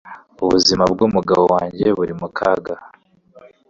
ubuzima 0.43 0.83
bwumugabo 0.93 1.43
wanjye 1.53 1.85
buri 1.97 2.13
mu 2.21 2.27
kaga 2.37 2.75